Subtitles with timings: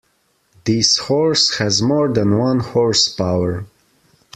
[0.65, 3.67] This horse has more than one horse power.